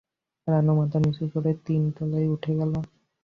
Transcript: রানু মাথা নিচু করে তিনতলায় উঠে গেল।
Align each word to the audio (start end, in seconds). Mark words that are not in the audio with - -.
রানু 0.47 0.71
মাথা 0.79 0.97
নিচু 1.03 1.23
করে 1.33 1.51
তিনতলায় 1.65 2.27
উঠে 2.35 2.51
গেল। 2.59 2.73